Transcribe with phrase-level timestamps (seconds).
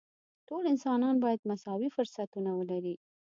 [0.47, 2.95] ټول انسانان باید مساوي فرصتونه ولري.